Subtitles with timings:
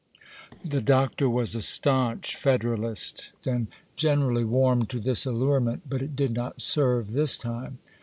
[0.65, 6.33] The Doctor was a stanch Federalist, and generally warmed to this allurement; but it did
[6.33, 7.77] not serve this time.